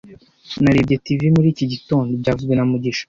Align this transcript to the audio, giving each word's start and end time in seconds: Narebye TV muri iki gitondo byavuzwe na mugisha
Narebye 0.61 0.95
TV 1.05 1.19
muri 1.35 1.47
iki 1.53 1.65
gitondo 1.73 2.11
byavuzwe 2.21 2.53
na 2.55 2.63
mugisha 2.71 2.99